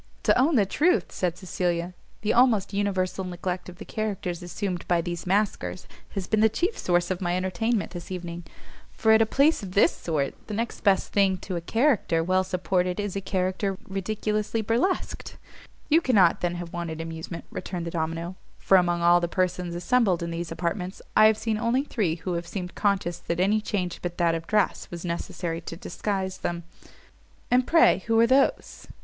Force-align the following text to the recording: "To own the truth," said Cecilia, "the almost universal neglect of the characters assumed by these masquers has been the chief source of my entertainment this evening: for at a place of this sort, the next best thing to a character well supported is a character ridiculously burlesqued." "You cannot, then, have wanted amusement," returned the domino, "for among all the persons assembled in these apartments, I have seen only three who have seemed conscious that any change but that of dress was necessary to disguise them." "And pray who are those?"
"To 0.23 0.35
own 0.35 0.55
the 0.55 0.65
truth," 0.65 1.11
said 1.11 1.37
Cecilia, 1.37 1.93
"the 2.21 2.33
almost 2.33 2.73
universal 2.73 3.23
neglect 3.23 3.69
of 3.69 3.75
the 3.77 3.85
characters 3.85 4.41
assumed 4.41 4.87
by 4.87 4.99
these 4.99 5.27
masquers 5.27 5.85
has 6.15 6.25
been 6.25 6.39
the 6.39 6.49
chief 6.49 6.75
source 6.75 7.11
of 7.11 7.21
my 7.21 7.37
entertainment 7.37 7.91
this 7.91 8.09
evening: 8.09 8.43
for 8.91 9.11
at 9.11 9.21
a 9.21 9.27
place 9.27 9.61
of 9.61 9.73
this 9.73 9.95
sort, 9.95 10.33
the 10.47 10.55
next 10.55 10.81
best 10.81 11.13
thing 11.13 11.37
to 11.41 11.55
a 11.55 11.61
character 11.61 12.23
well 12.23 12.43
supported 12.43 12.99
is 12.99 13.15
a 13.15 13.21
character 13.21 13.77
ridiculously 13.87 14.63
burlesqued." 14.63 15.37
"You 15.87 16.01
cannot, 16.01 16.41
then, 16.41 16.55
have 16.55 16.73
wanted 16.73 16.99
amusement," 16.99 17.45
returned 17.51 17.85
the 17.85 17.91
domino, 17.91 18.35
"for 18.57 18.77
among 18.77 19.03
all 19.03 19.19
the 19.21 19.27
persons 19.27 19.75
assembled 19.75 20.23
in 20.23 20.31
these 20.31 20.51
apartments, 20.51 21.03
I 21.15 21.27
have 21.27 21.37
seen 21.37 21.59
only 21.59 21.83
three 21.83 22.15
who 22.15 22.33
have 22.33 22.47
seemed 22.47 22.73
conscious 22.73 23.19
that 23.19 23.39
any 23.39 23.61
change 23.61 23.99
but 24.01 24.17
that 24.17 24.33
of 24.33 24.47
dress 24.47 24.87
was 24.89 25.05
necessary 25.05 25.61
to 25.61 25.77
disguise 25.77 26.39
them." 26.39 26.63
"And 27.51 27.67
pray 27.67 27.99
who 28.07 28.19
are 28.19 28.25
those?" 28.25 28.87